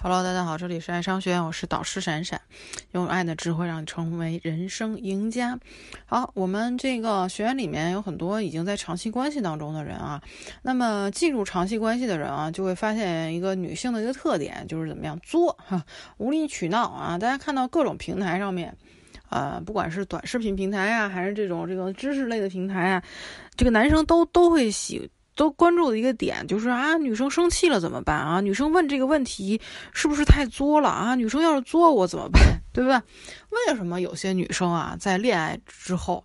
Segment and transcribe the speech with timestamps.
[0.00, 2.40] Hello，大家好，这里是爱商学院，我是导师闪闪，
[2.92, 5.58] 用爱的智慧让你成为人生赢家。
[6.06, 10.22] 好，我们这个学院里面有很多已经在长期关系当中的人啊，
[10.62, 15.84] 那么进入长期关系的人啊，就会发现一个女性的一个特点，就是怎么样作哈，
[16.18, 17.18] 无理取闹啊。
[17.18, 18.72] 大家看到各种平台上面，
[19.30, 23.02] 呃，不管是短视频平台啊，还是这种这个知识类的平台啊，
[23.56, 25.10] 这个男生都都会喜。
[25.38, 28.40] 都关注的一个点就是啊，女生生气了怎么办啊？
[28.40, 29.60] 女生问这个问题
[29.92, 31.14] 是不是太作了啊？
[31.14, 32.42] 女生要是作我怎么办？
[32.72, 33.00] 对吧？
[33.68, 36.24] 为什么有些女生啊，在恋爱之后？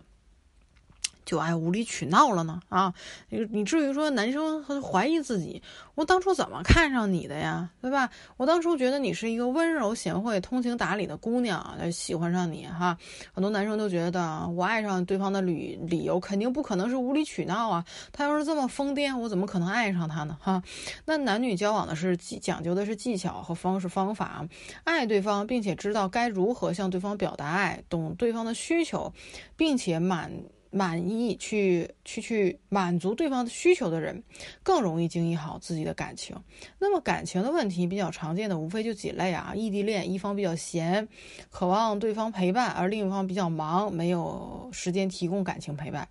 [1.24, 2.92] 就爱无理取闹了呢啊！
[3.30, 5.62] 你你至于说男生怀疑自己，
[5.94, 7.70] 我当初怎么看上你的呀？
[7.80, 8.10] 对吧？
[8.36, 12.96] 我当初觉得你是一个温柔贤惠、通情达理的姑娘，喜欢上你哈。
[13.32, 17.84] 很多男生都觉得我爱上对方的理理由肯定不可能是无理取闹啊。
[18.12, 20.36] 他要是这么疯癫，我怎么可能爱上他呢？
[20.40, 20.62] 哈。
[21.04, 24.46] 那男女交往的是技讲究的是技巧和方式方法，
[24.84, 29.12] 爱对方，并且知道该如何向对方表达爱，懂对方的需求，
[29.56, 30.30] 并且满。
[30.74, 34.22] 满意去去去满足对方的需求的人，
[34.64, 36.36] 更容易经营好自己的感情。
[36.80, 41.06] 那么感情的问题比较常见的，无非就几类啊：异地恋，一方比较闲，
[41.48, 46.08] 渴望对方陪伴，而另一方比较忙，没有时间提供感情陪伴。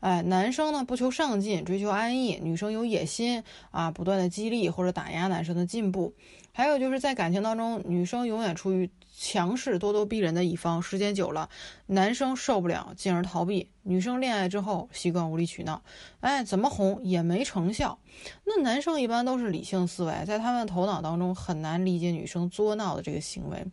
[0.00, 6.14] 哎，男生呢不求上进，追求安逸；女生有野心啊，不断的激励或者打压男生的进步。
[6.58, 11.48] 还有就是在感情当中，女生永远处于强势、咄咄逼人的一方，时间久了，
[11.86, 13.70] 男生受不了，进而逃避。
[13.84, 15.80] 女生恋爱之后习惯无理取闹，
[16.18, 18.00] 哎，怎么哄也没成效。
[18.44, 23.64] 那男生一般都是理性思维，在他们头脑当中很难理解女生作闹的这个行为。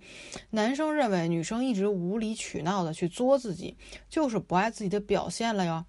[0.51, 3.75] 男生认为女生一直无理取闹的去作自己，
[4.11, 5.83] 就是不爱自己的表现了哟。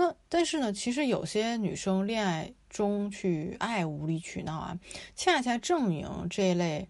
[0.00, 2.54] 那但是呢，其实有些女生恋爱。
[2.70, 4.78] 中去爱无理取闹啊，
[5.16, 6.88] 恰恰证明这类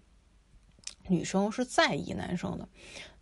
[1.09, 2.69] 女生是在意男生的。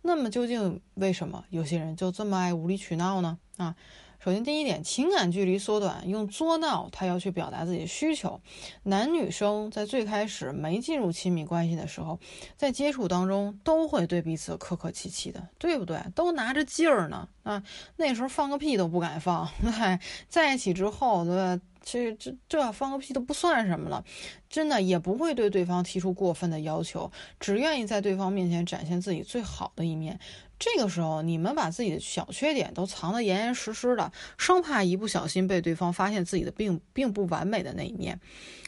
[0.01, 3.39] 那么究竟为什么有些人就这么爱无理取闹呢？
[3.55, 3.77] 啊？
[4.21, 8.41] 首先，第一点，情感距离缩短，用作闹，他要去表达自己的需求。
[8.83, 12.19] 男女生在最开始没进入亲密关系的时候，
[12.57, 15.97] 在接触当中都会对彼此客客气气的，对不对？
[16.13, 17.63] 都拿着劲儿呢啊！
[17.95, 19.49] 那时候放个屁都不敢放，
[20.27, 21.61] 在一起之后，对吧？
[21.81, 24.03] 这这这放个屁都不算什么了，
[24.49, 27.09] 真的也不会对对方提出过分的要求，
[27.39, 30.19] 只愿意在对方面前展现自己最好的一面。
[30.59, 38.19] 这个时候，你们把自己的小缺点都藏得严严实实的，生怕一不小心被对方发现自己的并并不完美的那一面。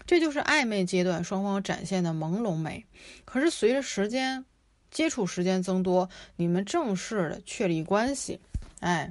[0.07, 2.85] 这就是暧昧阶段双方展现的朦胧美。
[3.25, 4.45] 可是随着时间
[4.89, 8.39] 接触时间增多，你们正式的确立关系，
[8.79, 9.09] 哎。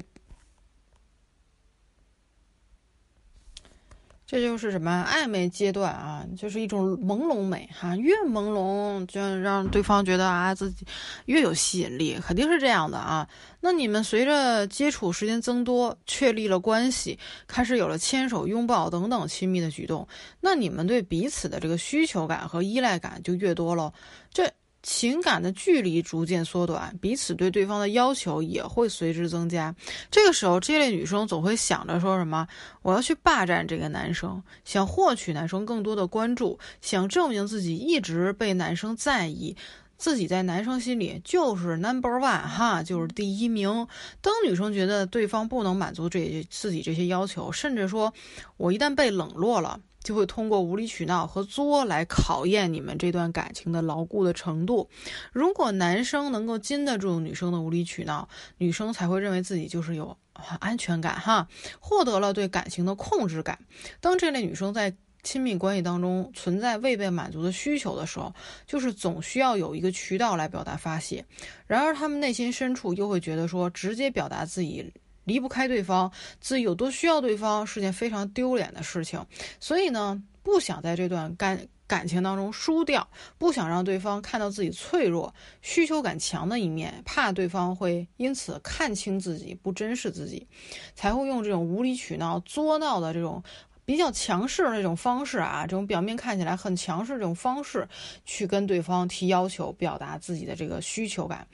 [4.30, 10.86] 这就是什么暧昧阶段啊，就是一种朦胧美哈，越朦胧就让对方觉得啊自己
[11.24, 13.28] 越有吸引力，肯定是这样的啊。
[13.58, 20.06] 那你们随着接触时间增多，确立了关系，开始有了牵手、拥抱等等亲密的举动，
[20.40, 23.92] 那你们对彼此的这个需求感和依赖感就越多了。
[24.32, 24.48] 这。
[24.82, 29.74] 情感的距离逐渐缩短，彼此对对方的要求也会随之增加。
[30.10, 32.46] 这个时候，这类女生总会想着说什么
[32.82, 39.54] ：“我要去霸占这个男生，想获取男生更多的关注，想证明自己一直被男生在意，
[39.98, 43.86] 自己在男生心里就是 number one 哈，就是第一名。”
[44.22, 48.12] 当女生觉得对方不能满足这自己这些要求，甚至说
[48.56, 49.78] 我一旦被冷落了。
[50.02, 54.88] 就会通过无理取闹和作来考验你们这段感情的牢固的程度。
[55.32, 58.28] 如果男生能够经得住女生的无理取闹，
[58.58, 60.16] 女生才会认为自己就是有
[60.58, 63.58] 安全感哈，获得了对感情的控制感。
[64.00, 68.32] 当这类女生在亲密关系当中存在未被满足的需求的时候，
[68.66, 71.26] 就是总需要有一个渠道来表达发泄。
[71.66, 74.94] 然而，他们内心深处又会觉得说，直接表达自己。
[75.24, 76.10] 离不开对方，
[76.40, 79.24] 自己有多需要对方是件非常丢脸的事情，
[79.58, 90.46] 所以呢，不想在这段感感情当中输掉，不想让对方看到自己脆弱、需求感强的一面，怕对方会因此看清自己、不珍视自己，
[90.94, 93.42] 才会用这种无理取闹、作闹的这种。
[93.90, 97.88] 比较强势的那种方式啊，这种表面看起来很强势这种方式，
[98.24, 101.44] 去跟对方提要求，表达自己的这个需求感。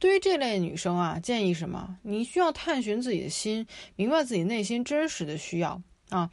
[0.00, 1.96] 对于这类女生啊，建议什么？
[2.02, 3.64] 你需要探寻自己的心，
[3.94, 6.28] 明白自己内心真实的需要啊，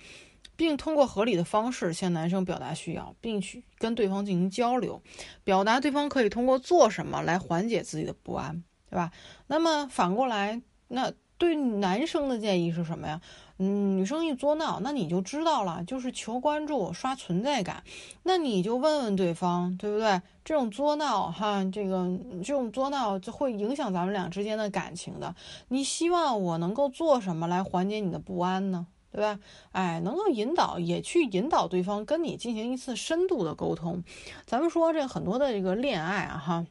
[0.56, 5.00] 并通过合理的方式向男生表达需要，并去跟对方进行交流，
[5.44, 9.12] 表达对方可以通过做什么来缓解自己的不安，对吧？
[9.46, 11.14] 那么反过来，那。
[11.42, 13.20] 对男生的建议是什么呀？
[13.64, 17.84] 嗯，女生一作闹，那你就知道了，就是求关注、刷存在感。
[18.24, 20.20] 那你就问问对方，对不对？
[20.44, 22.10] 这种作闹，哈，这个
[22.44, 25.36] 这种作闹就会影响咱们俩之间的感情的。
[25.68, 28.88] 你希望我能够做什么来缓解你的不安呢？
[29.12, 29.40] 对吧？
[29.74, 34.04] 哎，能够引导，也去引导对方跟你进行一次深度的沟通。
[34.48, 36.66] 咱们说这很多的这个恋爱啊，哈。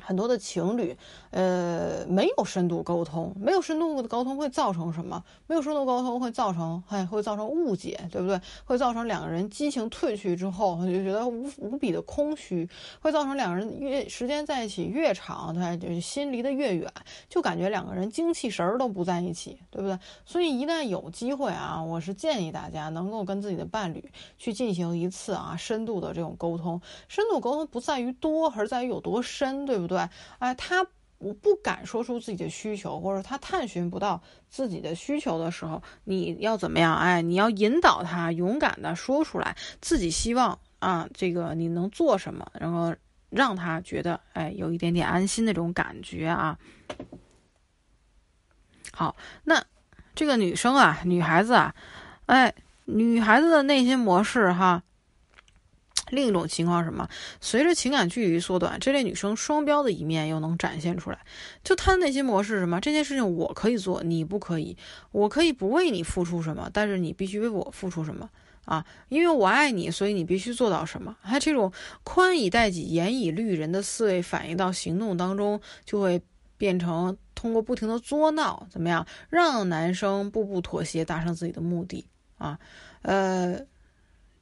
[0.00, 0.96] 很多的情侣，
[1.30, 5.22] 呃，没有深度沟通，没有深度的沟通会造成什么？
[5.46, 8.40] 没有深度沟通会造成，哎，会造成误解，对不对？
[8.64, 12.68] 会造成两个人激情褪去之后，就觉得无无比的空虚，
[13.00, 16.90] 会造成两个人越时间在一起越长，他就心离得越远，
[17.28, 19.98] 就感觉两个人精气神儿都不在一起，对不对？
[20.24, 24.02] 所以一旦有机会啊，我是建议大家能够跟自己的伴侣
[24.38, 26.80] 去进行一次啊深度的这种沟通。
[27.08, 29.89] 深度沟通不在于多，而在于有多深，对不对？
[29.90, 30.08] 对
[30.38, 30.86] 哎，他
[31.18, 36.96] 我不敢说出自己的需求，或者他探寻不到自己的需求的时候，你要怎么样？
[36.96, 42.94] 哎，你要引导他勇敢的说出来，自己希望啊，这个你能做什么，然后
[43.30, 46.56] 让他觉得哎，有一点点安心的这种感觉啊。
[48.92, 49.62] 好，那
[50.14, 51.74] 这个女生啊，女孩子啊，
[52.26, 52.54] 哎，
[52.84, 54.82] 女孩子的内心模式哈。
[56.10, 57.08] 另一种情况是什么？
[57.40, 61.18] 随着情感距离缩短，这类女生双标的一面又能展现出来。
[61.64, 62.80] 就她的内心模式是什么？
[62.80, 64.76] 这件事情我可以做，你不可以。
[65.12, 68.28] 我可以不为你付出什么，但是你必须为我付出什么
[68.64, 68.84] 啊？
[69.08, 71.16] 因为我爱你，所以你必须做到什么？
[71.22, 71.72] 还这种
[72.02, 76.20] 宽以待己、严以律人的思维反映到行动当中，就会
[76.58, 82.58] 变成通过不停的作闹，怎么样让男生步步妥协，达成自己的目的啊？
[83.02, 83.60] 呃。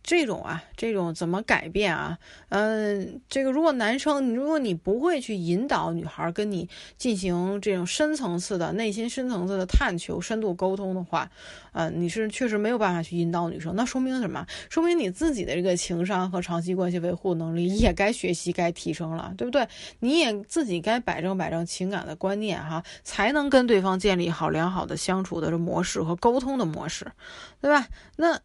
[0.09, 2.19] 这种啊，这种怎么改变啊？
[2.49, 6.67] 嗯，这个如果男生，如果你不会去引导女孩跟你
[6.97, 11.31] 进行这种深层次的内心深层次的探求、深度沟通的话，
[11.73, 13.77] 呃，你是确实没有办法去引导女生。
[13.77, 14.47] 那说明什么？
[14.71, 19.69] 说明你自己的这个情商和长期关系维护能力也该学习、该提升了，对不对？
[20.01, 27.13] 你也自己该摆正摆正情感的观念哈，才能跟对方建立好良好的相处的模式和沟通的模式，
[27.61, 27.87] 对吧？
[28.17, 28.41] 那。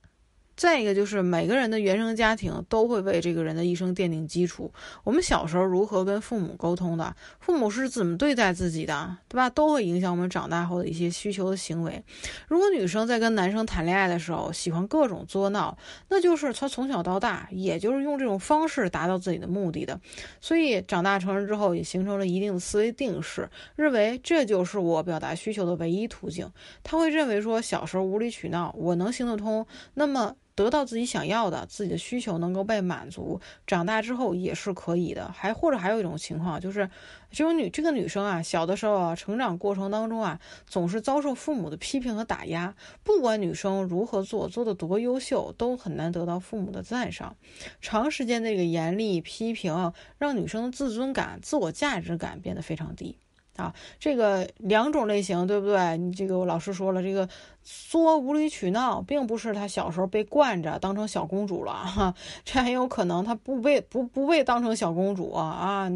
[0.64, 4.72] 再一个就是每个人的原生家庭都会为这个人的一生奠定基础。
[5.04, 9.50] 我们小时候如何跟父母沟通的，父母是怎么对待自己的，对吧？
[9.50, 12.02] 都会影响我们长大后的一些需求的行为。
[12.48, 15.78] 如果女生在跟男生谈恋爱的时候喜欢各种作闹，
[16.08, 20.00] 那就是她从小到大也就是用这种方式达到自己的目的的。
[20.40, 26.50] 所以长大成人之后也形成了一定的思维定式，认为这就是我表达需求的唯一途径。
[26.84, 30.34] 他会认为说小时候无理取闹我能行得通，那么。
[30.56, 35.32] 得到自己想要的，自己的需求能够被满足，长大之后也是可以的。
[35.32, 36.90] 还或者还有一种情况，就是
[37.32, 42.76] 这种女这个女生啊，小的时候啊，成长过程当中啊，总是遭受父母的批评和打压。
[43.04, 47.36] 不管女生如何做，做的多优秀，都很难得到父母的赞赏。
[47.82, 53.18] 长时间的这个严厉批评，让女生的自尊感、自我价值感变得非常低。
[53.56, 55.98] 啊，这个两种类型，对不对？
[55.98, 57.30] 你这个我老师说了，这个
[57.62, 65.88] 作无理取闹，并不是他小时候被惯着当成小公主了哈，这很有可能他不被不不被当成小公主啊，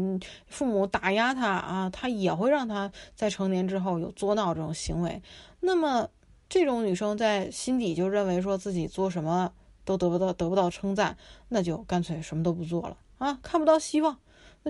[0.46, 5.20] 父母打压他啊，他也会让他在成年之后有作闹这种行为。
[5.60, 6.08] 那么
[6.48, 9.52] 这种女生在心底就认为说自己做什么
[9.84, 11.16] 都得不到得不到称赞，
[11.48, 14.16] 那就干脆什么都不做了啊，看不到希望。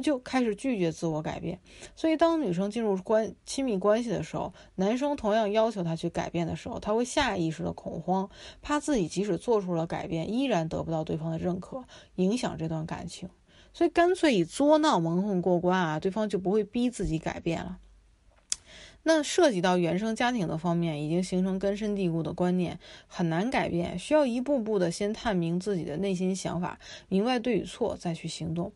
[0.00, 1.58] 就开始拒绝自我改变，
[1.96, 8.28] 所以当女生进入关亲密关系的时候，男生同样要求她去改变的时候，她会下意识的恐慌，
[8.62, 11.84] 怕自己即使做出了改变，依然得不到对方的认可，
[12.16, 13.28] 影响这段感情，
[13.72, 17.78] 所以干脆以作闹蒙混过关啊，对方就不会逼自己改变了。
[19.08, 28.70] 那涉及到原生家庭的方面，已经形成根深蒂固的观念，很难改变，需要一步步的先探明自己的内心想法，明白对与错，再去行动。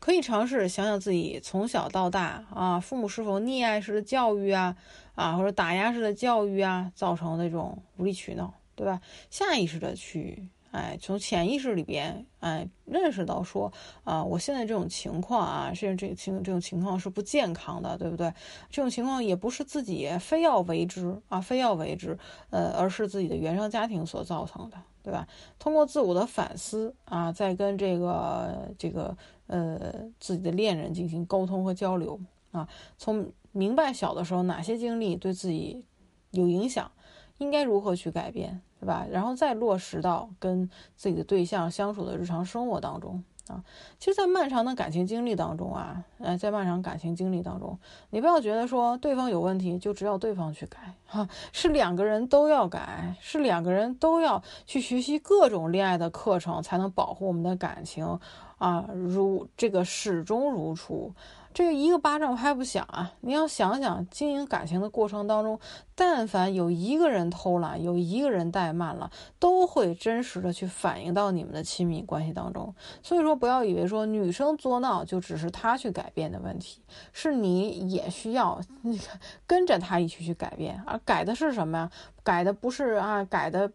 [0.00, 4.76] 可以尝试想想自己从小到大啊，父母是否溺爱式的教育啊，
[5.14, 9.00] 啊或者打压式的教育啊，造成那种无理取闹，对吧？
[9.30, 10.48] 下意识的去。
[10.76, 13.72] 哎，从潜意识里边，哎，认识到说，
[14.04, 18.30] 啊，我现在这种情况啊，甚至这情这种情况是不健康的，对不对？
[18.68, 22.18] 这种情况也不是自己非要为之啊，非要为之，
[22.50, 25.26] 呃，而是自己的原生家庭所造成的，对吧？
[25.58, 29.16] 通过自我的反思啊，再跟这个这个
[29.46, 32.20] 呃自己的恋人进行沟通和交流
[32.52, 32.68] 啊，
[32.98, 35.86] 从明白小的时候哪些经历对自己
[36.32, 36.92] 有影响，
[37.38, 38.60] 应该如何去改变。
[38.78, 39.06] 对吧？
[39.10, 43.64] 然后再落实到跟自己的对象相处的日常生活当中啊。
[43.98, 47.78] 其实，在漫长的感情经历当中啊，呃，在漫长感情经历当中，
[48.10, 58.18] 你不要觉得说对方有问题就只要对方去改哈，是两个人都要改，是两个人都要去学习各种恋爱的课程，才能保护我们的感情
[58.58, 61.12] 啊，如这个始终如初。
[61.56, 63.14] 这一个巴掌拍不响啊！
[63.22, 65.58] 你要想想，经营感情的过程当中，
[65.94, 72.74] 但凡有一个人偷懒，有一个人怠慢了，都会真实的去反映到你们的亲密关系当中。
[73.02, 76.82] 所以说，不要以为说女生作闹就只是她去改变的问题，
[77.14, 79.00] 是你也需要你
[79.46, 80.78] 跟着她一起去改变。
[80.86, 81.90] 而改的是什么呀？
[82.22, 83.72] 改的不是啊，改的。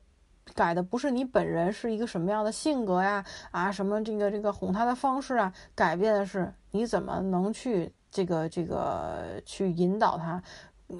[0.53, 3.23] 改的不是你本人是一个什么样的性格呀？
[3.51, 5.53] 啊，什么这个这个哄他的方式啊？
[5.75, 10.43] 改变的是你怎么能去这个这个去引导他，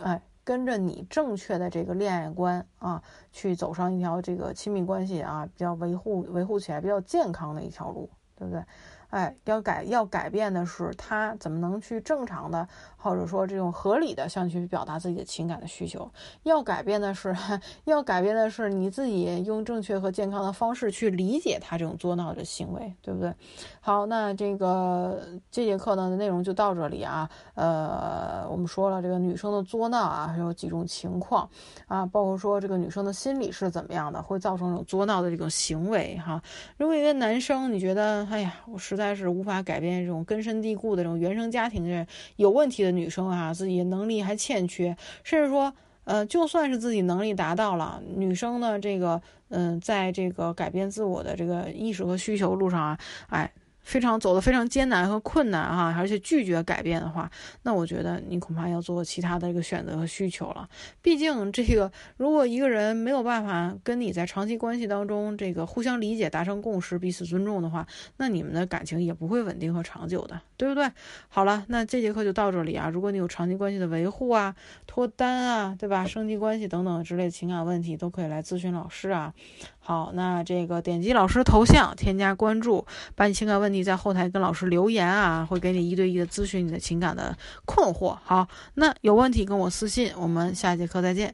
[0.04, 8.64] 哎，跟着你正确的这个恋爱观啊，去走上一条这个亲密关系啊，比较维护维护起来比较健康的一条路，对不对？
[9.12, 16.10] 哎，要改要改变的是他怎么能去正常的，或者说这种合理的向去表达自己的情感的需求。
[16.44, 17.36] 要改变的是，
[17.86, 23.34] 要改变的是你自己用正确和健康的方式去理解他这种作闹的行为，对不对？
[23.82, 27.30] 好，那这个这节课呢内容就到这里啊。
[27.56, 31.50] 呃，我们说了这个女生的作闹啊，还有几种情况
[31.88, 36.42] 啊，包括说这个女生的心理是怎么样的，会造成这种作闹的这种行为哈。
[36.78, 39.01] 如果一个男生你觉得，哎呀，我实在。
[39.02, 42.06] 但是无法改变这种根深蒂固的这种原生家庭的
[42.36, 53.52] 有问题的女生啊，自己能力还欠缺，甚至说，呃，就算是自己能力达到了，女生呢，这个，嗯，在这个改变自我的这个意识和需求路上啊，哎。
[53.84, 57.30] 非常走的非常艰难和困难哈，而且拒绝改变的话，
[57.64, 60.68] 那我觉得你恐怕要做其他的一个选择和需求了。
[61.02, 67.86] 毕竟这个，如果一个人没有办法跟你在长期关系当中这个互相理解、达成共识、彼此尊重的话，
[68.18, 70.90] 那你们的感情也不会稳定和长久的，对不对？
[71.28, 72.90] 好了，那这节课就到这里啊。
[72.90, 76.06] 如果你有长期关系的维护啊、脱单啊，对吧？
[76.06, 79.34] 升级关系等等之类的情感问题，都可以来咨询老师啊。
[79.80, 82.86] 好，那这个点击老师头像，添加关注，
[83.16, 88.18] 把你情感问你在后台跟老师留言啊，会给你一对一的咨询你的情感的困惑。
[88.24, 91.34] 好，那有问题跟我私信，我们下节课再见。